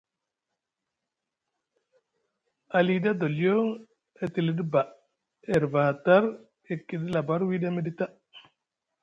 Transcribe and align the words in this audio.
Aliɗi 2.77 3.07
adoliyo 3.13 3.57
e 4.23 4.25
tilɗi 4.33 4.63
ba 4.73 4.81
e 5.51 5.53
rivi 5.61 5.79
aha 5.81 5.93
tar 6.05 6.23
e 6.71 6.73
kiɗi 6.87 7.07
labar 7.13 7.41
wiɗi 7.49 7.65
emiɗi 7.69 7.91
taa. 7.97 8.09